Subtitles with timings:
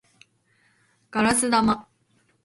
[1.11, 1.87] ガラス玉